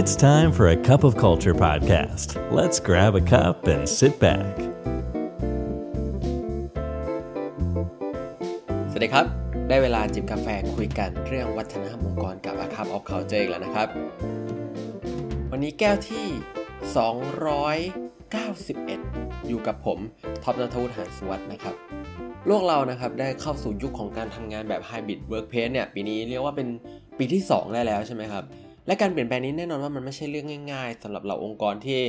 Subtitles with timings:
[0.00, 2.28] It's time for a cup of culture podcast.
[2.58, 4.52] Let's grab a cup and sit back.
[8.90, 9.26] สวัสดีครับ
[9.68, 13.88] ได้เวลาจิบกาแฟคุยกันเรื่องวัฒนธรรมองค์กรกับ A Cup of Culture อีกแล้วนะครับ
[15.50, 16.26] วันนี้แก้วที่
[18.26, 19.98] 291 อยู่กับผม
[20.42, 21.74] ท็อปนัทวุฒิหานสวัสดนะครับ
[22.46, 26.68] โลกเรานะครับได้เข้าสู่ยุคของการทำงานแบบ Hybrid Workplace เนี่ย ปีนี้เรียกว่าเป็น
[27.18, 28.44] ปีที่ 2 ได้แล้วใช่ไหมครับ
[28.86, 32.00] และการเปลี่ยนแปลงนี้แน่นอนว่ามันไม่ใช่เรื่องง่าย ๆสำหรับเราองค์กรที่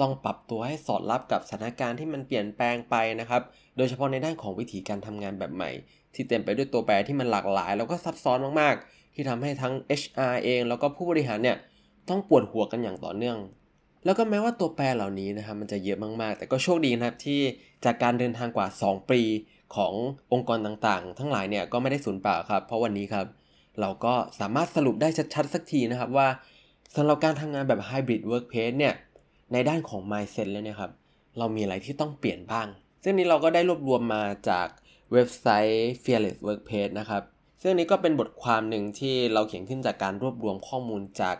[0.00, 3.42] ต้องปรับตัวให้สอดรับกับสถานการณ์ที่มันเปลี่ยนแปลงไปนะครับ
[3.76, 5.70] โดยเฉพาะในด้านของวิธีการทำงานแบบใหม่
[6.14, 11.56] ที่เต็มไปด้วยตัวแปรที่มันหลากหลาย แล้วก็ซับซ้อนมากๆ ที่ทำให้ทั้ง HR เอง แล้วก็ผู้บริหารเนี่ย
[12.08, 13.38] ต้องปวดหัวกันอย่างต่อเนื่อง
[14.04, 17.40] แล้วก็แม้ว่าตัวแปรเหล่านี้นะครับมันจะเยอะมากๆ แต่ก็โชคดีนะครับที่
[17.84, 19.20] จากการเดินทางกว่า 2 ปี
[19.76, 19.92] ของ
[20.32, 23.26] องค์กรต่างๆ ทั้งหลายเนี่ยก็ไม่ได้สูญเปล่าครับ เพราะวันนี้ครับ
[23.80, 26.28] เราก็สามารถสรุปได้ชัดๆ สักทีนะครับว่า
[26.96, 28.94] สำหรับการทำงานแบบ Hybrid Workplace เนี่ย
[29.52, 30.92] ในด้านของ mindset แล้วเนี่ยครับ
[31.38, 32.66] เรามีอะไรที่ต้องเปลี่ยนบ้าง
[33.02, 34.68] ซึ่งนี้เราก็ได้รวบรวมมาจาก
[35.12, 37.22] เว็บไซต์ Fearless Workplace นะครับ
[37.62, 41.36] ซึ่งนี้ก็เป็นบทความหนึ่งที่เราเขียนขึ้นจากการรวบรวมข้อมูลจาก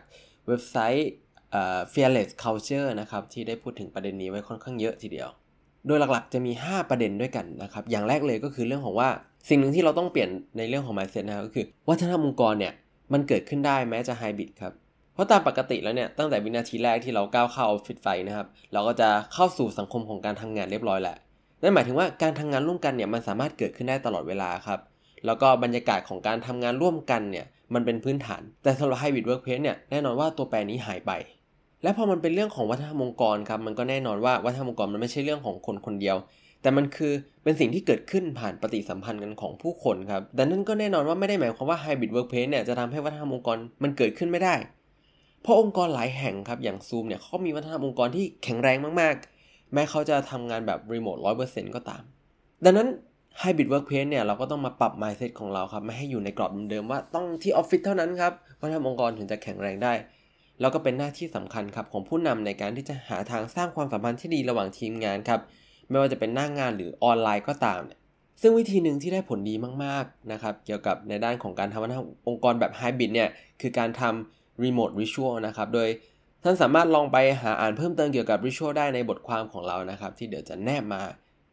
[0.46, 1.10] เว็บไซต์
[1.92, 5.28] Fearless Culture นะครับที่ได้พูดถึงประเด็นนี้ไว้ค่อนข้างเยอะทีเดียว
[5.86, 9.10] โดยหลักๆจะมี 5 ประเด็นด้วยกันนะครับ อย่างแรกเลยก็คือเรื่องของว่า
[9.48, 12.72] สิ่งหนึ่งที่เราต้องเปลี่ยนในเรื่องของ mindset นะครับก็คือ วัฒนธรรมองค์กรเนี่ย
[13.12, 14.72] มันเกิดขึ้นได้แม้จะไฮบริดครับ
[15.14, 21.16] เพราะตามปกติแล้วเนี่ยตั้งแต่วินาทีแรกที่เราก้าวเข้าออฟฟิศไปนะครับ เราก็จะเข้าสู่สังคมของการทำงานเรียบร้อยแหละ
[21.62, 24.80] นั่นหมายถึงว่าการทำงานร่วมกันเนี่ยมันสามารถเกิดขึ้นได้ตลอดเวลาครับ
[25.26, 31.12] แล้วก็บรรยากาศของการทำงานร่วมกันเนี่ยมันเป็นพื้นฐาน แต่สำหรับ hybrid workplace เนี่ยแน่นอนว่าตัวแปรนี้หายไป
[31.82, 36.16] และพอมันเป็นเรื่องของวัฒนธรรมองค์กรครับมันก็แน่นอนว่าวัฒนธรรมองค์กรมันไม่ใช่เรื่องของคนคนเดียว
[36.64, 37.12] แต่มันคือ
[37.42, 44.54] เป็นสิ่งที่เกิดขึ้นผ่านปฏิสัมพันธ์กันของผู้คนครับดังนั้นก็แน่นอนว่าไม่ได้หมายความว่า hybrid workplace เนี่ยจะทำให้วัฒนธรรมองค์กรมันเกิดขึ้นไม่ได้
[45.42, 52.02] เพราะองค์กรหลายแห่งครับอย่างซูมเนี่ยเขามีวัฒนธรรมองค์กรที่แข็งแรงมากๆ แม้เขาจะทำงานแบบรีโมทร้อยเปอร์เซ็นต์ก็ตาม
[52.64, 52.88] ดังนั้น
[53.38, 59.92] hybrid workplace เนี่ยเราก็ต้องมาปรับ mindset ของเราครับไม่ให้อยู่ในกรอบเดิมๆว่าต้องที่ออฟฟิศเท่านั้นครับวัฒนธรรมองค์กรถึงจะแข็งแรงได้
[60.60, 65.40] แล้วก็เป็นหน้าที่สำคัญครับของผู้นำในการที่จะหาทางสร้างความสัมพันธ์ที่ดีระหว่างทีมงานครับ
[65.90, 68.00] ไม่ว่าจะเป็นหน้างงานหรือออนไลน์ก็ตามเนี่ย
[68.40, 73.28] ซึ่งวิธีหนึ่งที่ได้ผลดีมากๆนะครับเกี่ยวกับในด้านของการทำวัฒนองค์กรแบบไฮบริดเนี่ย
[73.60, 75.88] คือการทำรีโมทริชวลนะครับโดย
[76.42, 81.02] ท่านสามารถลองไปหาอ่านเพิ่มเติมเกี่ยวกับริชวลได้ในบทความของเรานะครับ ที่เดี๋ยวจะแนบมา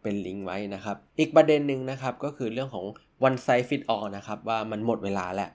[0.01, 2.85] เป็นลิงก์ไว้นะครับ อีกประเด็นหนึ่งนะครับก็คือเรื่องของ
[3.27, 5.49] one size fit all นะครับว่ามันหมดเวลาแล้ว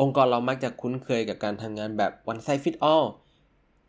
[0.00, 3.06] องค์กรเรามักจะคุ้นเคยกับการทำงานแบบ one size fit all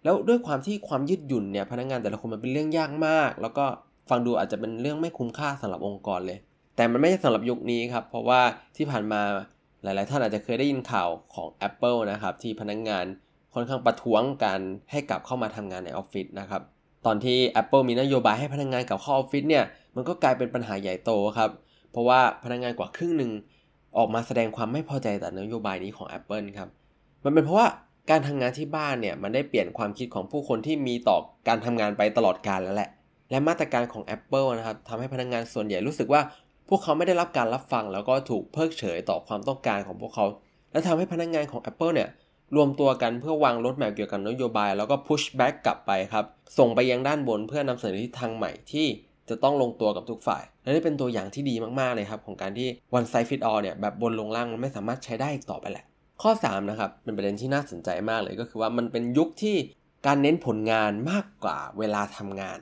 [0.04, 3.66] แล้วด้วยความที่ความยืดหยุ่นเนี่ยพนักงานแต่ละคนมันเป็นเรื่องยากมาก แล้วก็
[4.10, 6.38] ฟังดูอาจจะเป็นเรื่องไม่คุ้มค่าสำหรับองค์กรเลย
[6.76, 8.42] แต่มันไม่ใช่สำหรับยุคนี้ครับ เพราะว่า
[8.78, 9.22] ที่ผ่านมา
[9.84, 13.06] หลาย ๆ ท่านอาจจะเคยได้ยินข่าวของ Apple นะครับ ที่พนักงาน
[13.54, 14.62] ค่อนข้างประท้วงการ
[14.92, 16.62] ให้กลับเข้ามาทำงานในออฟฟิศนะครับ
[17.06, 19.64] ตอนที่ Apple มีนโยบายให้พนักงานกลับเข้าออฟฟิศเนี่ย
[19.96, 21.50] มันก็กลายเป็นปัญหาใหญ่โตครับ
[21.92, 23.32] เพราะว่าพนักงานกว่าครึ่งหนึ่ง
[23.98, 26.70] ออกมาแสดงความไม่พอใจต่อนโยบายนี้ของ Apple ครับ
[27.24, 27.68] มันเป็นเพราะว่า
[28.10, 31.18] การทำงานที่บ้านเนี่ยมันได้เปลี่ยนความคิดของผู้คนที่มีต่อ
[31.48, 32.90] การทำงานไปตลอดกาลแล้วแหละ
[33.30, 36.22] และมาตรการของ Apple นะครับทำให้พนักงานส่วนใหญ่รู้สึกว่า
[36.70, 40.26] พวกเขาไม่ได้รับการรับฟัง แล้วก็ถูกเพิกเฉยต่อความต้องการของพวกเขา
[40.72, 42.10] และทำให้พนักงานของ Apple เนี่ย
[42.56, 46.26] รวมตัวกันเพื่อวางรถแมพเกี่ยวกับนโยบาย แล้วก็ push back กลับไปครับ
[46.58, 48.88] ส่งไปยังด้านบนเพื่อนำเสนอทิศทางใหม่ที่
[49.30, 55.86] จะต้องลงตัวกับทุกฝ่าย และนี่เป็นตัวอย่างที่ดีมากๆเลยครับ ของการที่ one size fit all เนี่ยแบบบนลงล่างมันไม่สามารถใช้ได้อีกต่อไปแหละ
[56.22, 59.56] ข้อ 3 นะครับเป็นประเด็นที่น่าสนใจมากเลยก็คือว่ามันเป็นยุคที่
[60.06, 62.60] การเน้นผลงานมากกว่าเวลาทำงาน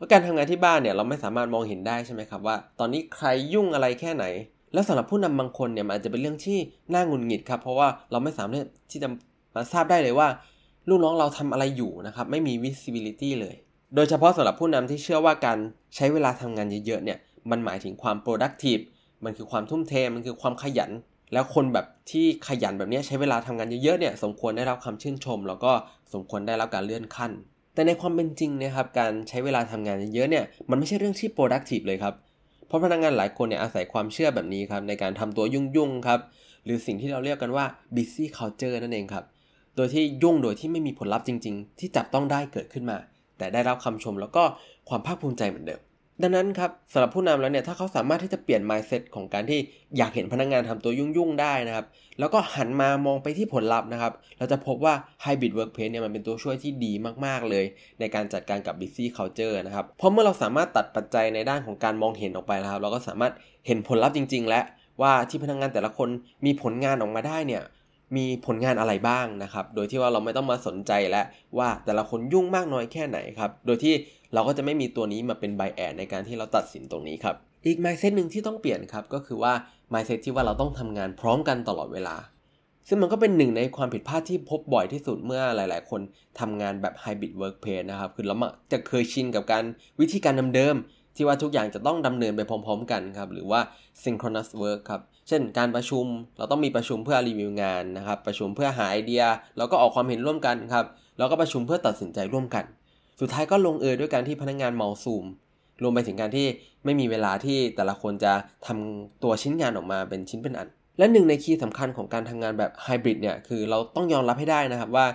[0.00, 4.24] เพราการทำงานที่บ้านเนี่ยเราไม่สามารถมองเห็นได้ใช่ไหมครับว่า ตอนนี้ใครยุ่งอะไรแค่ไหน
[4.72, 6.58] แล้วสำหรับผู้นำบางคนเนี่ยมันอาจจะเป็นเรื่องที่
[6.94, 9.08] น่างุดหงิดครับเพราะว่าเราไม่สามารถที่จะ
[9.54, 10.28] มาทราบได้เลยว่า
[10.88, 13.56] ลูกน้องเราทำอะไรอยู่นะครับไม่มี visibility เลย
[13.94, 15.58] โดยเฉพาะสำหรับผู้นำที่เชื่อว่าการ
[15.96, 17.18] ใช้เวลาทำงานเยอะๆเนี่ย
[17.50, 18.82] มันหมายถึงความ productive
[19.24, 20.90] มันคือความทุ่มเทมันคือความขยัน
[21.32, 25.72] แล้วคนแบบที่ขยันแบบนี้ใช้เวลาทำงานเยอะๆเนี่ยสมควรได้รับคำชื่นชม แล้วก็
[26.12, 27.32] สมควรได้รับการเลื่อนขั้น
[27.80, 32.14] แต่ในความเป็นจริงนะครับการใช้เวลาทำงานเยอะเนี่ยมันไม่ใช่เรื่องที่ productive เลยครับ
[32.66, 36.20] เพราะพนักงานหลายคนเนี่ยอาศัยความเชื่อแบบนี้ครับในการทำตัวยุ่งๆครับ
[36.64, 39.24] หรือสิ่งที่เราเรียกกันว่า busy culture นั่นเองครับ
[39.76, 42.98] โดยที่ยุ่งโดยที่ไม่มีผลลัพธ์จริง ๆ ที่จับต้องได้เกิดขึ้นมา
[43.38, 44.42] แต่ได้รับคำชมแล้วก็
[44.88, 45.80] ความภาคภูมิใจเหมือนเดิม
[46.22, 49.58] ดังนั้นครับสำหรับผู้นำแล้วเนี่ยถ้าเขาสามารถที่จะเปลี่ยน mindset ของการที่
[49.96, 51.86] อยากเห็นพนักงานทำตัวยุ่งๆได้นะครับ
[52.18, 54.94] แล้วก็หันมามองไปที่ผลลัพธ์นะครับ เราจะพบว่า
[55.24, 56.92] hybrid workplace เนี่ยมันเป็นตัวช่วยที่ดี
[57.24, 57.64] มากๆเลย
[58.00, 63.32] ในการจัดการกับ busy culture นะครับ เพราะเมื่อเราสามารถตัดปัจจัยในด้านของการมองเห็นออกไปแล้วครับ เราก็สามารถ
[63.66, 64.60] เห็นผลลัพธ์จริง ๆ และ
[65.02, 66.08] ว่าที่พนักงานแต่ละคน
[66.44, 67.64] มีผลงานออกมาได้เนี่ย
[68.16, 71.26] มีผลงานอะไรบ้างนะครับ โดยที่ว่าเราไม่ต้องมาสนใจแล้ว
[71.58, 73.94] ว่าแต่ละคนยุ่งมากน้อยแค่ไหนครับ โดยที่
[74.34, 77.36] เราก็จะไม่มีตัวนี้มาเป็นไบแอดในการที่เราตัดสินตรงนี้ครับ
[77.66, 79.52] อีก mindset หนึ่งที่ต้องเปลี่ยนครับ ก็คือว่า
[79.92, 82.16] mindset ที่ว่าเราต้องทำงานพร้อมกันตลอดเวลา
[82.88, 86.00] ซึ่งมันก็เป็นหนึ่งในความผิดพลาดที่พบบ่อยที่สุดเมื่อหลาย ๆ คน
[86.40, 88.34] ทำงานแบบ hybrid workplace นะครับ คือเรา
[88.72, 89.64] จะเคยชินกับการ
[90.00, 93.60] วิธีการเดิมๆที่ว่าทุกอย่างจะต้องดำเนินไปพร้อม ๆ กันครับ หรือว่า
[94.02, 96.06] synchronous work ครับ เช่น การประชุม
[96.38, 99.22] เราต้องมีประชุมเพื่อรีวิวงานนะครับ ประชุมเพื่อหาไอเดีย
[99.58, 100.86] แล้วก็ออกความเห็นร่วมกันครับ
[101.18, 102.64] แล้วก็ประชุมเพื่อตัดสินใจร่วมกัน
[103.20, 105.24] สุดท้ายก็ลงเอยด้วยการที่พนักงานเมาซูม
[105.82, 106.46] รวมไปถึงการที่
[106.84, 108.32] ไม่มีเวลาที่แต่ละคนจะ
[108.66, 110.68] ทำตัวชิ้นงานออกมาเป็นชิ้นเป็นอัน
[110.98, 115.06] และหนึ่งในคีย์สำคัญของการทำงานแบบไฮบริดเนี่ยคือเราต้องยอมรับให้ได้นะครับว่า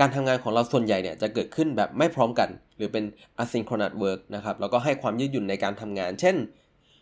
[0.00, 3.04] การทำงานของเราส่วนใหญ่เนี่ยจะเกิดขึ้นแบบไม่พร้อมกัน หรือเป็น
[3.42, 6.36] asynchronous work นะครับแล้วก็ให้ความยืดหยุ่นในการทำงาน เช่น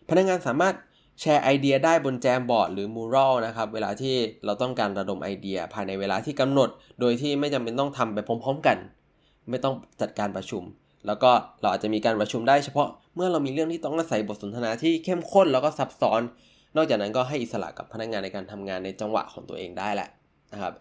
[0.09, 0.75] พนักงานสามารถ
[1.21, 4.15] แชร์ไอเดียได้บน Jamboard หรือ Mural นะครับเวลาที่
[4.45, 6.69] เราต้องการระดมไอเดีย ภายในเวลาที่กำหนด
[6.99, 8.77] โดยที่ไม่จำเป็นต้องทำไปพร้อม ๆ กัน
[9.49, 10.63] ไม่ต้องจัดการประชุม
[11.07, 16.21] แล้วก็เราอาจจะมีการประชุมได้เฉพาะเมื่อเรามีเรื่องที่ต้องอาศัยบทสนทนาที่เข้มข้นแล้วก็ซับซ้อน
[16.75, 20.09] นอกจากนั้นก็ให้อิสระกับพนักงานในการทำงานในจังหวะของตัวเองได้แหละ
[20.53, 20.73] นะครับ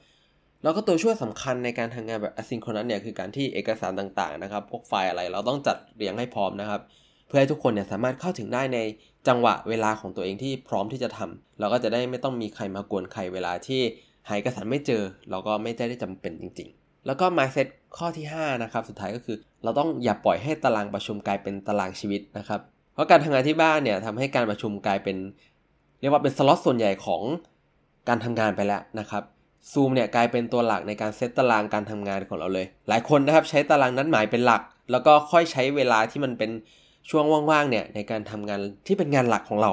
[0.63, 6.81] แล้วก็ตัวช่วยสำคัญในการทำงานแบบ asynchronous เนี่ยคือการที่เอกสารต่างๆนะครับพวกไฟล์อะไรเราต้องจัดเรียงให้พร้อมนะครับ
[7.27, 8.79] เพื่อให้ทุกคนเนี่ยสามารถเข้าถึงได้ใน
[9.29, 13.81] จังหวะเวลาของตัวเองที่พร้อมที่จะทำเราก็จะได้ไม่ต้องมีใครมากวนใครเวลาที่
[14.29, 17.67] หายเอกสารไม่เจอ เราก็ไม่ได้จำเป็นจริงๆ แล้วก็ mindset
[17.97, 22.61] ข้อที่5นะครับสุดท้ายก็คือ เราต้องอย่าปล่อยให้ตารางประชุมกลายเป็นตารางชีวิตนะครับ
[22.95, 25.17] เพราะการทำงานที่บ้านเนี่ยทำให้การประชุมกลายเป็น
[26.01, 27.23] เรียกว่าเป็นสล็อตส่วนใหญ่ของ
[28.09, 29.23] การทำงานไปแล้วนะครับ
[29.73, 36.51] ซูมเนี่ยกลายเป็นตัวหลักในการเซตตารางการทำงานของเราเลย หลายคนนะครับใช้ตารางนัดหมายเป็นหลัก แล้วก็ค่อยใช้เวลาที่มันเป็น
[37.11, 39.71] ช่วงว่างๆเนี่ยในการทำงานที่เป็นงานหลักของเรา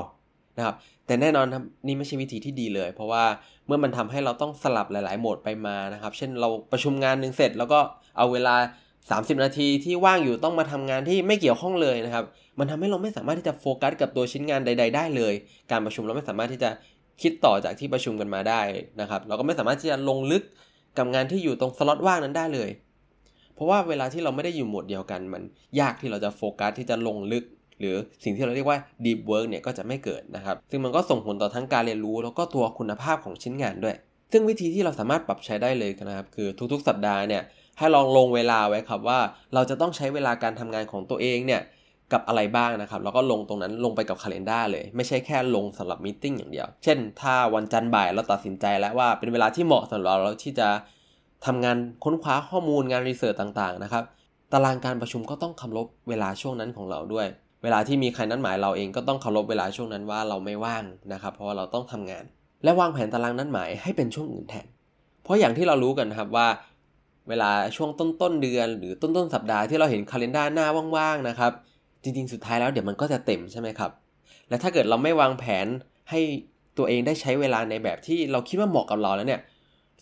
[0.58, 0.76] นะครับ
[1.08, 3.24] แต่แน่นอนครับนี่ไม่ใช่วิธีที่ดีเลย เพราะว่า
[3.68, 7.80] เมื่อมันทำให้เราต้องสลับหลาย ๆ โหมดไปมานะครับ เช่นเราประชุมงานหนึ่งเสร็จ แล้วก็
[8.18, 8.56] เอาเวลา
[9.00, 12.26] 30 นาทีที่ว่างอยู่ต้องมาทำงานที่ไม่เกี่ยวข้องเลยนะครับ
[12.60, 15.34] มันทำให้เราไม่สามารถที่จะโฟกัสกับตัวชิ้นงานใด ๆ ได้เลย
[15.72, 16.70] การประชุมเราไม่สามารถที่จะ
[17.22, 18.62] คิดต่อจากที่ประชุมกันมาได้
[19.02, 20.44] นะครับ เราก็ไม่สามารถที่จะลงลึก
[20.98, 22.70] กับงานที่อยู่ตรงสล็อตว่างนั้นได้เลย
[23.56, 25.44] เพราะว่าเวลาที่เราไม่ได้อยู่โหมดเดียวกัน มัน
[25.80, 27.44] ยากที่เราจะโฟกัสที่จะลงลึก
[27.80, 33.96] หรือสิ่งที่เราเรียกว่า deep work เนี่ยก็จะไม่เกิดนะครับ ซึ่งมันก็ส่งผลต่อทั้งการเรียนรู้ แล้วก็ตัวคุณภาพของชิ้นงานด้วย
[34.32, 37.44] ซึ่งวิธีที่เราสามารถปรับใช้ได้เลยนะครับคือทุกๆ สัปดาห์เนี่ย
[37.78, 39.20] ให้ลองลงเวลาไว้ครับว่า
[39.54, 41.62] เราจะต้องใช้เวลาการทำงานของตัวเองเนี่ย
[42.14, 50.68] กับอะไรบ้างนะครับแล้วก็ลงตรงนั้นลงไปกับคาล endar เลย ไม่ใช่แค่ลงสำหรับมิ팅อย่างเดียว เช่น ถ้าวันจันทร์บ่ายเราตัดสินใจแล้วว่าเป็นเวลาที่เหมาะสำหรับเราที่จะ
[51.46, 54.04] ทำงานค้นคว้าข้อมูลงานรีเสิร์ชต่างๆนะครับ
[54.52, 57.28] ตารางการประชุมก็ต้องคารพเวลาช่วงนั้นของเราด้วย
[57.64, 60.84] เวลาที่มีใครนัดหมายเราเองก็ต้องเคารพเวลาช่วงนั้นว่าเราไม่ว่าง
[61.14, 62.24] นะครับ เพราะว่าเราต้องทำงาน
[62.64, 64.68] และวางแผนตารางนัดหมายให้เป็นช่วงอื่นแทน
[65.24, 66.48] เพราะอย่างที่เรารู้กันครับว่า
[67.30, 70.68] เวลาช่วงต้นต้นเดือนหรือต้นต้นสัปดาห์ที่เราเห็นคาล endar หน้า
[70.98, 71.52] ว่างๆนะครับ
[72.04, 73.92] จริงๆ สุดท้ายแล้วเดี๋ยวมันก็จะเต็มใช่ไหมครับ
[74.50, 75.68] และถ้าเกิดเราไม่วางแผน
[76.10, 76.20] ให้
[76.78, 79.42] ตัวเองได้ใช้เวลาในแบบที่เราคิดว่าเหมาะกับเราแล้วเนี่ย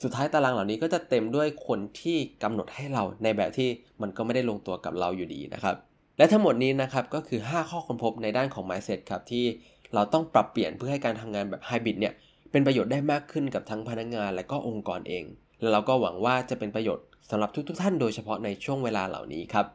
[0.04, 3.69] สุดท้ายตารางเหล่านี้ก็จะเต็มด้วยคนที่กำหนดให้เราในแบบที่
[4.01, 5.75] มันก็ไม่ได้ลงตัวกับเราอยู่ดีนะครับ
[6.18, 9.46] และทั้งหมดนี้นะครับก็คือ 5 ข้อค้นพบในด้านของ mindset ครับที่
[9.94, 12.14] เราต้องปรับเปลี่ยนเพื่อให้การทำงานแบบไฮบริดเนี่ย
[12.52, 15.24] เป็นประโยชน์ได้มากขึ้นกับทั้งพนักงานและก็องค์กรเอง
[15.62, 19.66] และเราก็หวังว่าจะเป็นประโยชน์สำหรับทุกๆท่านโดยเฉพาะในช่วงเวลาเหล่านี้ครับ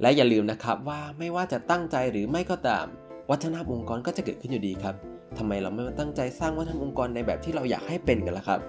[0.00, 2.86] และอย่าลืมนะครับว่าไม่ว่าจะตั้งใจหรือไม่ก็ตาม
[3.30, 4.94] วัฒนธรรมองค์กรก็จะเกิดขึ้นอยู่ดีครับ
[5.38, 8.60] ทำไมเราไม่มาตั้งใจสร้างวัฒนธรรมองค์กรในแบบที่เราอยากให้เป็นกันล่ะครับ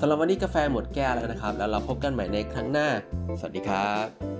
[0.00, 2.88] สำหรับวันนี้กาแฟหมดแก้วแล้วนะครับ แล้วเราพบกันใหม่ในครั้งหน้า
[3.38, 4.39] สวัสดีครับ